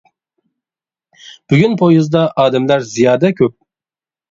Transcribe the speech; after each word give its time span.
بۈگۈن 1.53 1.77
پويىزدا 1.83 2.25
ئادەملەر 2.41 2.89
زىيادە 2.97 3.35
كۆپ. 3.43 3.57